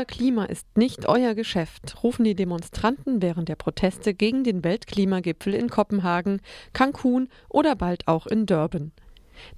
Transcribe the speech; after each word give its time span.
Unser 0.00 0.14
Klima 0.14 0.46
ist 0.46 0.78
nicht 0.78 1.06
euer 1.10 1.34
Geschäft, 1.34 2.02
rufen 2.02 2.24
die 2.24 2.34
Demonstranten 2.34 3.20
während 3.20 3.50
der 3.50 3.56
Proteste 3.56 4.14
gegen 4.14 4.44
den 4.44 4.64
Weltklimagipfel 4.64 5.52
in 5.52 5.68
Kopenhagen, 5.68 6.40
Cancun 6.72 7.28
oder 7.50 7.76
bald 7.76 8.08
auch 8.08 8.26
in 8.26 8.46
Durban. 8.46 8.92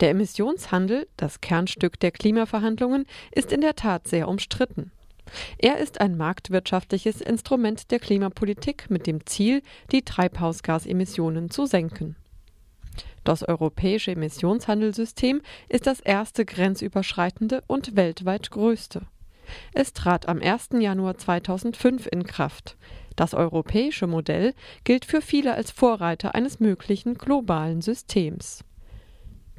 Der 0.01 0.11
Emissionshandel, 0.11 1.07
das 1.17 1.41
Kernstück 1.43 2.01
der 2.01 2.11
Klimaverhandlungen, 2.11 3.07
ist 3.31 3.53
in 3.53 3.61
der 3.61 3.77
Tat 3.77 4.09
sehr 4.09 4.27
umstritten. 4.27 4.91
Er 5.59 5.79
ist 5.79 6.01
ein 6.01 6.17
marktwirtschaftliches 6.17 7.21
Instrument 7.21 7.93
der 7.93 8.01
Klimapolitik 8.01 8.91
mit 8.91 9.07
dem 9.07 9.25
Ziel, 9.25 9.63
die 9.93 10.03
Treibhausgasemissionen 10.03 11.51
zu 11.51 11.67
senken. 11.67 12.17
Das 13.23 13.47
europäische 13.49 14.11
Emissionshandelssystem 14.11 15.41
ist 15.69 15.87
das 15.87 16.01
erste 16.01 16.45
grenzüberschreitende 16.45 17.63
und 17.69 17.95
weltweit 17.95 18.51
größte. 18.51 19.07
Es 19.73 19.93
trat 19.93 20.29
am 20.29 20.41
1. 20.41 20.71
Januar 20.79 21.19
2005 21.19 22.09
in 22.11 22.25
Kraft. 22.25 22.77
Das 23.17 23.35
europäische 23.35 24.07
Modell 24.07 24.55
gilt 24.85 25.05
für 25.05 25.21
viele 25.21 25.55
als 25.55 25.71
Vorreiter 25.71 26.35
eines 26.35 26.61
möglichen 26.61 27.15
globalen 27.15 27.83
Systems. 27.83 28.65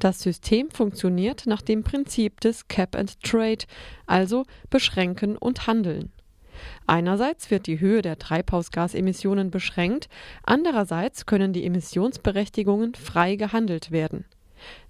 Das 0.00 0.20
System 0.20 0.70
funktioniert 0.70 1.46
nach 1.46 1.62
dem 1.62 1.84
Prinzip 1.84 2.40
des 2.40 2.68
Cap 2.68 2.96
and 2.96 3.22
Trade, 3.22 3.64
also 4.06 4.44
beschränken 4.68 5.36
und 5.36 5.66
handeln. 5.66 6.12
Einerseits 6.86 7.50
wird 7.50 7.66
die 7.66 7.80
Höhe 7.80 8.02
der 8.02 8.18
Treibhausgasemissionen 8.18 9.50
beschränkt, 9.50 10.08
andererseits 10.42 11.26
können 11.26 11.52
die 11.52 11.64
Emissionsberechtigungen 11.64 12.94
frei 12.94 13.36
gehandelt 13.36 13.90
werden. 13.90 14.24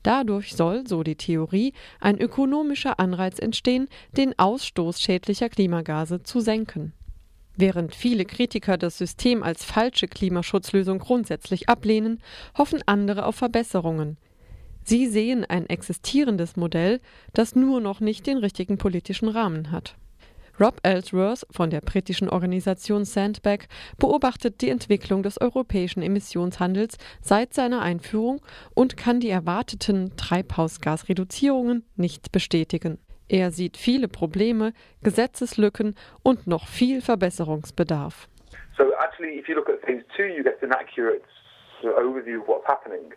Dadurch 0.02 0.54
soll, 0.54 0.86
so 0.86 1.02
die 1.02 1.16
Theorie, 1.16 1.72
ein 2.00 2.18
ökonomischer 2.18 2.98
Anreiz 3.00 3.38
entstehen, 3.38 3.88
den 4.16 4.38
Ausstoß 4.38 5.00
schädlicher 5.00 5.48
Klimagase 5.48 6.22
zu 6.22 6.40
senken. 6.40 6.92
Während 7.56 7.94
viele 7.94 8.24
Kritiker 8.24 8.76
das 8.76 8.98
System 8.98 9.42
als 9.42 9.64
falsche 9.64 10.08
Klimaschutzlösung 10.08 10.98
grundsätzlich 10.98 11.68
ablehnen, 11.68 12.20
hoffen 12.58 12.82
andere 12.86 13.26
auf 13.26 13.36
Verbesserungen. 13.36 14.16
Sie 14.82 15.06
sehen 15.06 15.44
ein 15.44 15.68
existierendes 15.68 16.56
Modell, 16.56 17.00
das 17.32 17.54
nur 17.54 17.80
noch 17.80 18.00
nicht 18.00 18.26
den 18.26 18.38
richtigen 18.38 18.76
politischen 18.76 19.28
Rahmen 19.28 19.70
hat. 19.70 19.96
Rob 20.60 20.76
Ellsworth 20.84 21.44
von 21.50 21.70
der 21.70 21.80
britischen 21.80 22.28
Organisation 22.28 23.04
Sandbag 23.04 23.66
beobachtet 23.98 24.60
die 24.60 24.70
Entwicklung 24.70 25.24
des 25.24 25.40
europäischen 25.40 26.00
Emissionshandels 26.00 26.96
seit 27.20 27.54
seiner 27.54 27.82
Einführung 27.82 28.40
und 28.72 28.96
kann 28.96 29.18
die 29.18 29.30
erwarteten 29.30 30.16
Treibhausgasreduzierungen 30.16 31.84
nicht 31.96 32.30
bestätigen. 32.30 32.98
Er 33.28 33.50
sieht 33.50 33.76
viele 33.76 34.06
Probleme, 34.06 34.74
Gesetzeslücken 35.02 35.96
und 36.22 36.46
noch 36.46 36.68
viel 36.68 37.00
Verbesserungsbedarf. 37.00 38.28
So 38.76 38.92
actually 39.02 39.40
if 39.40 39.48
you 39.48 39.56
look 39.56 39.68
at 39.68 39.80
phase 39.80 40.04
two 40.16 40.24
you 40.24 40.44
get 40.44 40.60
an 41.84 41.92
accurate 41.92 42.06
overview 42.06 42.40
of 42.40 42.48
what's 42.48 42.66
happening. 42.66 43.12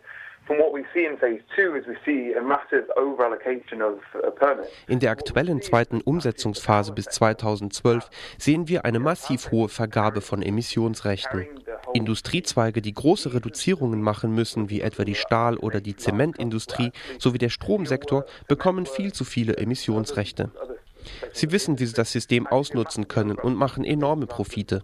In 4.86 5.00
der 5.00 5.10
aktuellen 5.10 5.60
zweiten 5.60 6.00
Umsetzungsphase 6.00 6.92
bis 6.92 7.04
2012 7.06 8.08
sehen 8.38 8.68
wir 8.68 8.86
eine 8.86 8.98
massiv 8.98 9.50
hohe 9.50 9.68
Vergabe 9.68 10.22
von 10.22 10.40
Emissionsrechten. 10.40 11.46
Industriezweige, 11.92 12.80
die 12.80 12.94
große 12.94 13.34
Reduzierungen 13.34 14.00
machen 14.00 14.34
müssen, 14.34 14.70
wie 14.70 14.80
etwa 14.80 15.04
die 15.04 15.14
Stahl- 15.14 15.58
oder 15.58 15.82
die 15.82 15.96
Zementindustrie 15.96 16.92
sowie 17.18 17.38
der 17.38 17.50
Stromsektor, 17.50 18.24
bekommen 18.46 18.86
viel 18.86 19.12
zu 19.12 19.24
viele 19.24 19.56
Emissionsrechte. 19.58 20.50
Sie 21.32 21.52
wissen, 21.52 21.78
wie 21.78 21.86
sie 21.86 21.94
das 21.94 22.12
System 22.12 22.46
ausnutzen 22.46 23.08
können 23.08 23.38
und 23.38 23.54
machen 23.54 23.84
enorme 23.84 24.26
Profite. 24.26 24.82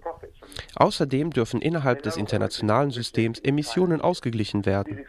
Außerdem 0.76 1.31
dürfen 1.31 1.60
innerhalb 1.60 2.03
des 2.03 2.16
internationalen 2.16 2.91
Systems 2.91 3.41
Emissionen 3.41 4.00
ausgeglichen 4.00 4.66
werden. 4.66 5.04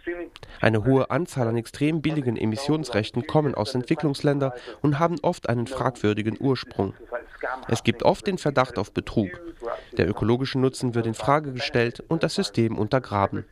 Eine 0.62 0.86
hohe 0.86 1.10
Anzahl 1.10 1.48
an 1.48 1.58
extrem 1.58 2.02
billigen 2.02 2.38
Emissionsrechten 2.38 3.28
kommen 3.28 3.56
aus 3.56 3.76
Entwicklungsländern 3.76 4.54
und 4.82 5.00
haben 5.00 5.18
oft 5.22 5.50
einen 5.50 5.68
fragwürdigen 5.68 6.38
Ursprung. 6.40 6.94
Es 7.68 7.84
gibt 7.84 8.04
oft 8.04 8.28
den 8.28 8.38
Verdacht 8.38 8.78
auf 8.78 8.92
Betrug. 8.92 9.30
Der 9.98 10.10
ökologische 10.10 10.60
Nutzen 10.60 10.96
wird 10.96 11.08
in 11.08 11.14
Frage 11.14 11.52
gestellt 11.52 12.04
und 12.08 12.24
das 12.24 12.36
System 12.36 12.78
untergraben. 12.78 13.46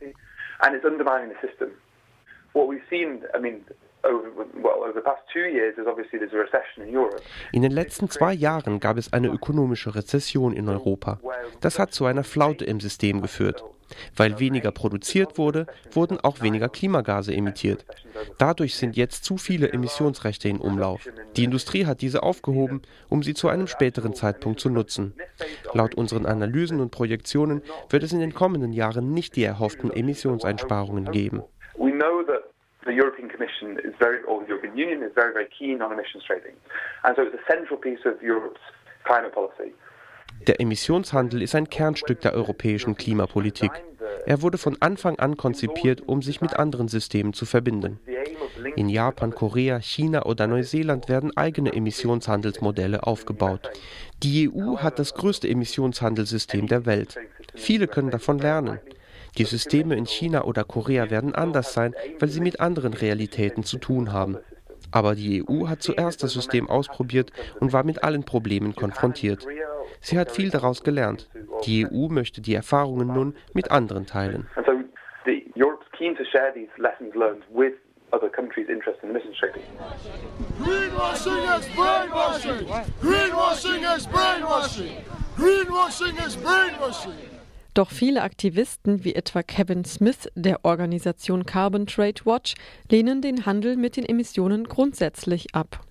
In 7.52 7.62
den 7.62 7.72
letzten 7.72 8.10
zwei 8.10 8.32
Jahren 8.32 8.80
gab 8.80 8.96
es 8.98 9.12
eine 9.12 9.28
ökonomische 9.28 9.94
Rezession 9.94 10.52
in 10.52 10.68
Europa. 10.68 11.20
Das 11.60 11.78
hat 11.78 11.92
zu 11.92 12.04
einer 12.04 12.24
Flaute 12.24 12.64
im 12.64 12.80
System 12.80 13.22
geführt. 13.22 13.64
Weil 14.16 14.40
weniger 14.40 14.72
produziert 14.72 15.38
wurde, 15.38 15.66
wurden 15.92 16.18
auch 16.20 16.40
weniger 16.40 16.68
Klimagase 16.68 17.34
emittiert. 17.34 17.84
Dadurch 18.38 18.76
sind 18.76 18.96
jetzt 18.96 19.24
zu 19.24 19.36
viele 19.36 19.72
Emissionsrechte 19.72 20.48
in 20.48 20.58
Umlauf. 20.58 21.08
Die 21.36 21.44
Industrie 21.44 21.86
hat 21.86 22.00
diese 22.00 22.22
aufgehoben, 22.22 22.82
um 23.08 23.22
sie 23.22 23.34
zu 23.34 23.48
einem 23.48 23.66
späteren 23.66 24.14
Zeitpunkt 24.14 24.60
zu 24.60 24.70
nutzen. 24.70 25.14
Laut 25.72 25.94
unseren 25.94 26.26
Analysen 26.26 26.80
und 26.80 26.90
Projektionen 26.90 27.62
wird 27.90 28.02
es 28.02 28.12
in 28.12 28.20
den 28.20 28.34
kommenden 28.34 28.72
Jahren 28.72 29.12
nicht 29.12 29.36
die 29.36 29.44
erhofften 29.44 29.90
Emissionseinsparungen 29.90 31.10
geben. 31.10 31.42
The 32.84 32.92
European 32.92 33.28
Commission 33.28 33.78
is 33.84 33.94
very, 33.98 34.22
or 34.24 34.42
the 34.42 34.48
European 34.48 34.76
Union 34.76 35.02
is 35.02 35.12
very, 35.14 35.32
very 35.32 35.48
keen 35.58 35.82
on 35.82 35.92
emissions 35.92 36.24
trading. 36.24 36.56
And 37.04 37.16
so 37.16 37.22
it's 37.22 37.34
a 37.34 37.44
central 37.52 37.78
piece 37.78 38.04
of 38.04 38.22
Europe's 38.22 38.60
climate 39.04 39.32
policy. 39.32 39.74
Der 40.46 40.60
Emissionshandel 40.60 41.42
ist 41.42 41.54
ein 41.54 41.70
Kernstück 41.70 42.20
der 42.20 42.34
europäischen 42.34 42.96
Klimapolitik. 42.96 43.70
Er 44.26 44.42
wurde 44.42 44.58
von 44.58 44.76
Anfang 44.80 45.18
an 45.18 45.36
konzipiert, 45.36 46.02
um 46.06 46.22
sich 46.22 46.40
mit 46.40 46.58
anderen 46.58 46.88
Systemen 46.88 47.32
zu 47.32 47.46
verbinden. 47.46 48.00
In 48.76 48.88
Japan, 48.88 49.34
Korea, 49.34 49.80
China 49.80 50.24
oder 50.24 50.46
Neuseeland 50.46 51.08
werden 51.08 51.36
eigene 51.36 51.72
Emissionshandelsmodelle 51.72 53.06
aufgebaut. 53.06 53.70
Die 54.22 54.50
EU 54.50 54.78
hat 54.78 54.98
das 54.98 55.14
größte 55.14 55.48
Emissionshandelssystem 55.48 56.66
der 56.66 56.84
Welt. 56.86 57.16
Viele 57.54 57.86
können 57.86 58.10
davon 58.10 58.38
lernen. 58.38 58.80
Die 59.38 59.44
Systeme 59.44 59.96
in 59.96 60.06
China 60.06 60.44
oder 60.44 60.64
Korea 60.64 61.10
werden 61.10 61.34
anders 61.34 61.74
sein, 61.74 61.94
weil 62.20 62.28
sie 62.28 62.40
mit 62.40 62.60
anderen 62.60 62.94
Realitäten 62.94 63.64
zu 63.64 63.78
tun 63.78 64.12
haben. 64.12 64.38
Aber 64.92 65.14
die 65.14 65.42
EU 65.42 65.68
hat 65.68 65.82
zuerst 65.82 66.22
das 66.22 66.32
System 66.32 66.68
ausprobiert 66.68 67.32
und 67.60 67.72
war 67.72 67.84
mit 67.84 68.04
allen 68.04 68.24
Problemen 68.24 68.74
konfrontiert. 68.74 69.46
Sie 70.00 70.18
hat 70.18 70.30
viel 70.30 70.50
daraus 70.50 70.84
gelernt. 70.84 71.28
Die 71.66 71.86
EU 71.86 72.08
möchte 72.08 72.40
die 72.40 72.54
Erfahrungen 72.54 73.08
nun 73.08 73.34
mit 73.54 73.70
anderen 73.70 74.06
teilen. 74.06 74.46
other 78.14 78.28
countries 78.28 78.68
interested 78.68 79.02
in 79.02 79.10
emissions 79.10 79.36
trading. 79.38 79.62
Greenwashing 80.60 81.58
is 81.58 81.66
brainwashing! 84.06 85.04
Greenwashing 85.36 86.24
is 86.24 86.36
brainwashing! 86.36 87.43
Doch 87.74 87.90
viele 87.90 88.22
Aktivisten, 88.22 89.04
wie 89.04 89.16
etwa 89.16 89.42
Kevin 89.42 89.84
Smith 89.84 90.28
der 90.36 90.64
Organisation 90.64 91.44
Carbon 91.44 91.86
Trade 91.86 92.24
Watch, 92.24 92.54
lehnen 92.88 93.20
den 93.20 93.46
Handel 93.46 93.76
mit 93.76 93.96
den 93.96 94.04
Emissionen 94.06 94.64
grundsätzlich 94.64 95.54
ab. 95.54 95.84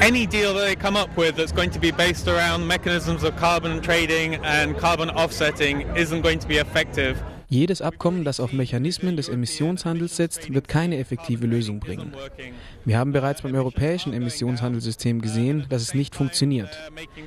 any 0.00 0.26
deal 0.26 0.54
that 0.54 0.64
they 0.64 0.74
come 0.74 0.96
up 0.96 1.16
with 1.16 1.36
that's 1.36 1.52
going 1.52 1.70
to 1.70 1.78
be 1.78 1.90
based 1.90 2.26
around 2.26 2.66
mechanisms 2.66 3.24
of 3.24 3.36
carbon 3.36 3.80
trading 3.82 4.36
and 4.36 4.76
carbon 4.78 5.10
offsetting 5.10 5.82
isn't 5.96 6.22
going 6.22 6.38
to 6.38 6.48
be 6.48 6.56
effective. 6.58 7.22
Jedes 7.52 7.82
Abkommen, 7.82 8.24
das 8.24 8.40
auf 8.40 8.54
Mechanismen 8.54 9.14
des 9.14 9.28
Emissionshandels 9.28 10.16
setzt, 10.16 10.54
wird 10.54 10.68
keine 10.68 10.96
effektive 10.96 11.46
Lösung 11.46 11.80
bringen. 11.80 12.14
Wir 12.86 12.98
haben 12.98 13.12
bereits 13.12 13.42
beim 13.42 13.54
europäischen 13.54 14.14
Emissionshandelssystem 14.14 15.20
gesehen, 15.20 15.66
dass 15.68 15.82
es 15.82 15.92
nicht 15.92 16.14
funktioniert. 16.14 16.70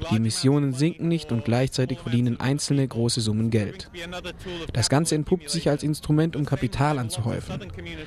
Die 0.10 0.16
Emissionen 0.16 0.74
sinken 0.74 1.10
nicht 1.10 1.32
und 1.32 1.46
gleichzeitig 1.46 2.00
verdienen 2.00 2.40
einzelne 2.40 2.88
große 2.88 3.22
Summen 3.22 3.52
Geld. 3.52 3.92
Das 4.74 4.90
Ganze 4.90 5.14
entpuppt 5.14 5.52
sich 5.52 5.70
als 5.70 5.84
Instrument, 5.84 6.36
um 6.36 6.44
Kapital 6.44 6.98
anzuhäufen. 6.98 7.60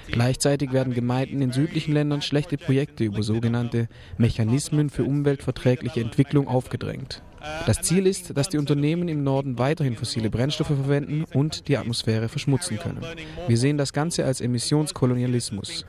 Gleichzeitig 0.09 0.73
werden 0.73 0.94
Gemeinden 0.94 1.41
in 1.41 1.53
südlichen 1.53 1.94
Ländern 1.94 2.20
schlechte 2.20 2.59
Projekte 2.59 3.05
über 3.05 3.23
sogenannte 3.23 3.87
Mechanismen 4.17 4.91
für 4.91 5.05
umweltverträgliche 5.05 6.00
Entwicklung 6.00 6.49
aufgedrängt. 6.49 7.23
Das 7.67 7.82
Ziel 7.82 8.06
ist, 8.06 8.37
dass 8.37 8.49
die 8.49 8.59
Unternehmen 8.59 9.09
im 9.09 9.23
Norden 9.23 9.59
weiterhin 9.59 9.94
fossile 9.97 10.31
Brennstoffe 10.31 10.69
verwenden 10.69 11.25
und 11.32 11.69
die 11.69 11.76
Atmosphäre 11.76 12.07
verschmutzen 12.28 12.78
können. 12.78 13.00
Wir 13.46 13.56
sehen 13.56 13.78
das 13.78 13.93
Ganze 13.93 14.25
als 14.25 14.40
Emissionskolonialismus. 14.40 15.87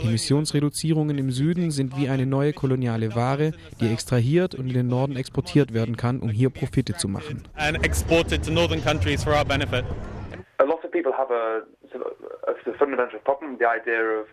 Die 0.00 0.06
Emissionsreduzierungen 0.08 1.18
im 1.18 1.30
Süden 1.30 1.70
sind 1.70 1.96
wie 1.96 2.08
eine 2.08 2.26
neue 2.26 2.52
koloniale 2.52 3.14
Ware, 3.14 3.52
die 3.80 3.92
extrahiert 3.92 4.54
und 4.54 4.68
in 4.68 4.74
den 4.74 4.88
Norden 4.88 5.16
exportiert 5.16 5.74
werden 5.74 5.96
kann, 5.96 6.20
um 6.20 6.28
hier 6.28 6.50
Profite 6.50 6.94
zu 6.94 7.08
machen. 7.08 7.42
A 10.58 10.64
lot 10.64 10.84
of 10.84 10.92
people 10.92 11.12
have 11.12 11.32
a, 11.32 11.62
a 12.46 12.54
fundamental 12.78 13.18
problem, 13.24 13.58
the 13.58 13.66
idea 13.66 14.20
of 14.20 14.28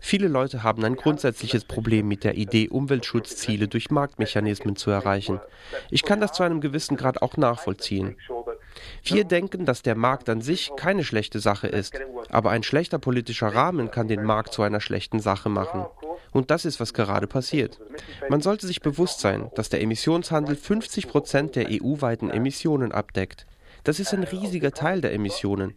Viele 0.00 0.28
Leute 0.28 0.62
haben 0.62 0.84
ein 0.84 0.96
grundsätzliches 0.96 1.64
Problem 1.64 2.08
mit 2.08 2.24
der 2.24 2.34
Idee, 2.34 2.68
Umweltschutzziele 2.68 3.68
durch 3.68 3.90
Marktmechanismen 3.90 4.76
zu 4.76 4.90
erreichen. 4.90 5.40
Ich 5.90 6.02
kann 6.02 6.20
das 6.20 6.32
zu 6.32 6.42
einem 6.42 6.60
gewissen 6.60 6.96
Grad 6.96 7.20
auch 7.20 7.36
nachvollziehen. 7.36 8.16
Wir 9.04 9.24
denken, 9.24 9.66
dass 9.66 9.82
der 9.82 9.94
Markt 9.94 10.28
an 10.28 10.40
sich 10.40 10.72
keine 10.76 11.04
schlechte 11.04 11.40
Sache 11.40 11.66
ist, 11.68 11.98
aber 12.30 12.50
ein 12.50 12.62
schlechter 12.62 12.98
politischer 12.98 13.48
Rahmen 13.48 13.90
kann 13.90 14.08
den 14.08 14.24
Markt 14.24 14.52
zu 14.52 14.62
einer 14.62 14.80
schlechten 14.80 15.20
Sache 15.20 15.48
machen. 15.48 15.86
Und 16.32 16.50
das 16.50 16.64
ist, 16.64 16.80
was 16.80 16.94
gerade 16.94 17.26
passiert. 17.26 17.78
Man 18.28 18.40
sollte 18.40 18.66
sich 18.66 18.80
bewusst 18.80 19.20
sein, 19.20 19.50
dass 19.54 19.68
der 19.68 19.82
Emissionshandel 19.82 20.56
50 20.56 21.08
Prozent 21.08 21.56
der 21.56 21.66
EU-weiten 21.70 22.30
Emissionen 22.30 22.92
abdeckt. 22.92 23.46
Das 23.84 23.98
ist 23.98 24.12
ein 24.14 24.24
riesiger 24.24 24.72
Teil 24.72 25.00
der 25.00 25.12
Emissionen. 25.12 25.74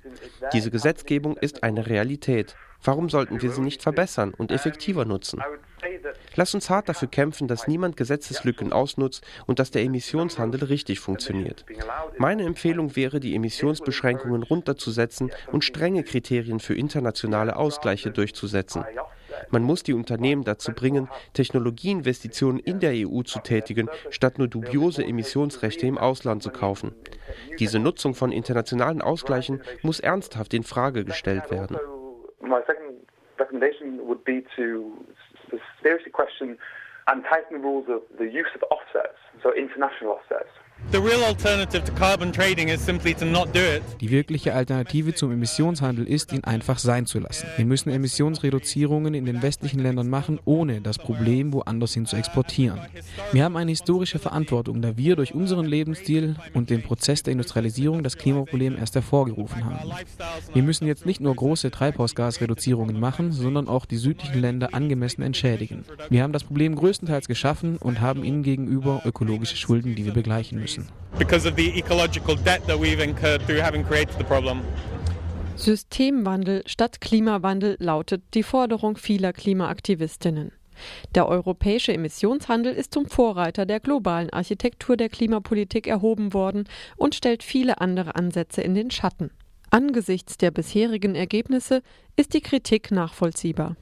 Diese 0.54 0.72
Gesetzgebung 0.72 1.38
ist 1.38 1.64
eine 1.64 1.88
Realität. 1.88 2.56
Warum 2.84 3.10
sollten 3.10 3.42
wir 3.42 3.52
sie 3.52 3.62
nicht 3.62 3.82
verbessern 3.82 4.34
und 4.36 4.52
effektiver 4.52 5.06
nutzen? 5.06 5.42
Lass 6.36 6.54
uns 6.54 6.70
hart 6.70 6.90
dafür 6.90 7.08
kämpfen, 7.08 7.48
dass 7.48 7.68
niemand 7.68 7.98
Gesetzeslücken 7.98 8.74
ausnutzt 8.74 9.26
und 9.48 9.60
dass 9.60 9.72
der 9.72 9.84
Emissionshandel 9.84 10.66
richtig 10.66 11.00
funktioniert. 11.00 11.66
Meine 12.18 12.44
Empfehlung 12.44 12.96
wäre, 12.96 13.20
die 13.20 13.36
Emissionsbeschränkungen 13.36 14.44
runterzusetzen 14.44 15.32
und 15.52 15.64
strenge 15.64 16.04
Kriterien 16.04 16.60
für 16.60 16.76
internationale 16.76 17.56
Ausgleiche 17.56 18.12
durchzusetzen. 18.12 18.86
Man 19.50 19.64
muss 19.64 19.84
die 19.84 19.94
Unternehmen 19.94 20.44
dazu 20.44 20.72
bringen, 20.74 21.10
Technologieinvestitionen 21.34 22.60
in 22.60 22.80
der 22.80 22.94
EU 22.94 23.22
zu 23.24 23.40
tätigen, 23.40 23.90
statt 24.10 24.38
nur 24.38 24.48
dubiose 24.48 25.04
Emissionsrechte 25.04 25.88
im 25.88 25.98
Ausland 25.98 26.44
zu 26.44 26.52
kaufen. 26.52 26.94
Diese 27.60 27.80
Nutzung 27.80 28.16
von 28.16 28.32
internationalen 28.32 29.02
Ausgleichen 29.02 29.62
muss 29.82 30.00
ernsthaft 30.00 30.54
in 30.54 30.64
Frage 30.64 31.06
gestellt 31.06 31.52
werden. 31.52 31.78
My 32.42 32.62
second 32.68 33.08
recommendation 33.40 34.00
would 34.08 34.24
be 34.24 34.44
to 34.56 34.94
seriously 35.82 36.12
question 36.12 36.58
and 37.08 37.24
tighten 37.26 37.58
the 37.58 37.64
rules 37.64 37.88
of 37.90 38.02
the 38.18 38.26
use 38.26 38.50
of 38.56 38.64
offsets, 38.72 39.18
so 39.44 39.52
international 39.54 40.14
offsets. 40.14 40.50
Die 44.00 44.12
wirkliche 44.12 44.54
Alternative 44.54 45.14
zum 45.14 45.32
Emissionshandel 45.32 46.08
ist, 46.08 46.32
ihn 46.32 46.44
einfach 46.44 46.80
sein 46.80 47.06
zu 47.06 47.20
lassen. 47.20 47.48
Wir 47.58 47.66
müssen 47.66 47.90
Emissionsreduzierungen 47.90 49.14
in 49.14 49.26
den 49.26 49.42
westlichen 49.42 49.80
Ländern 49.82 50.10
machen, 50.10 50.40
ohne 50.46 50.82
das 50.82 50.98
Problem 50.98 51.52
woanders 51.52 51.94
hin 51.94 52.06
zu 52.06 52.16
exportieren. 52.16 52.80
Wir 53.34 53.44
haben 53.44 53.58
eine 53.58 53.72
historische 53.72 54.20
Verantwortung, 54.20 54.82
da 54.82 54.96
wir 54.96 55.16
durch 55.16 55.34
unseren 55.34 55.66
Lebensstil 55.66 56.36
und 56.54 56.70
den 56.70 56.82
Prozess 56.82 57.24
der 57.24 57.34
Industrialisierung 57.34 58.04
das 58.04 58.18
Klimaproblem 58.18 58.78
erst 58.78 58.96
hervorgerufen 58.96 59.66
haben. 59.66 59.92
Wir 60.54 60.64
müssen 60.64 60.88
jetzt 60.88 61.06
nicht 61.06 61.20
nur 61.20 61.36
große 61.36 61.72
Treibhausgasreduzierungen 61.72 63.00
machen, 63.00 63.34
sondern 63.34 63.68
auch 63.68 63.86
die 63.86 63.98
südlichen 63.98 64.40
Länder 64.40 64.74
angemessen 64.74 65.24
entschädigen. 65.24 65.84
Wir 66.10 66.24
haben 66.24 66.34
das 66.34 66.44
Problem 66.46 66.76
größtenteils 66.76 67.28
geschaffen 67.28 67.78
und 67.78 68.00
haben 68.00 68.24
ihnen 68.24 68.44
gegenüber 68.44 69.02
ökologische 69.04 69.58
Schulden, 69.58 69.96
die 69.96 70.06
wir 70.06 70.14
begleichen 70.14 70.65
müssen. 70.66 70.88
Systemwandel 75.56 76.64
statt 76.66 77.00
Klimawandel 77.00 77.78
lautet 77.80 78.24
die 78.34 78.44
Forderung 78.44 78.98
vieler 78.98 79.32
Klimaaktivistinnen. 79.32 80.52
Der 81.14 81.30
europäische 81.30 81.94
Emissionshandel 81.94 82.74
ist 82.74 82.94
zum 82.94 83.06
Vorreiter 83.06 83.66
der 83.66 83.80
globalen 83.80 84.32
Architektur 84.32 84.98
der 84.98 85.10
Klimapolitik 85.10 85.88
erhoben 85.88 86.34
worden 86.34 86.66
und 86.98 87.16
stellt 87.16 87.44
viele 87.44 87.80
andere 87.80 88.16
Ansätze 88.16 88.62
in 88.62 88.74
den 88.74 88.92
Schatten. 88.92 89.30
Angesichts 89.70 90.38
der 90.38 90.52
bisherigen 90.52 91.16
Ergebnisse 91.16 91.82
ist 92.18 92.34
die 92.34 92.42
Kritik 92.42 92.92
nachvollziehbar. 92.92 93.78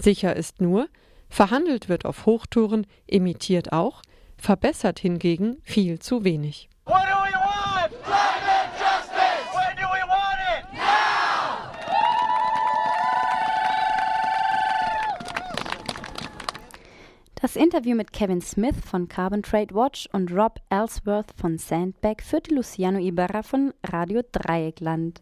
Sicher 0.00 0.34
ist 0.34 0.60
nur, 0.60 0.88
verhandelt 1.28 1.88
wird 1.88 2.06
auf 2.06 2.26
Hochtouren, 2.26 2.86
emittiert 3.06 3.72
auch, 3.72 4.02
verbessert 4.42 4.98
hingegen 4.98 5.58
viel 5.62 6.00
zu 6.00 6.24
wenig. 6.24 6.68
Das 17.36 17.56
Interview 17.56 17.96
mit 17.96 18.12
Kevin 18.12 18.40
Smith 18.40 18.76
von 18.84 19.08
Carbon 19.08 19.42
Trade 19.42 19.74
Watch 19.74 20.08
und 20.12 20.32
Rob 20.32 20.60
Ellsworth 20.70 21.32
von 21.36 21.58
Sandbag 21.58 22.16
führte 22.22 22.54
Luciano 22.54 22.98
Ibarra 22.98 23.42
von 23.42 23.72
Radio 23.84 24.22
Dreieckland. 24.30 25.20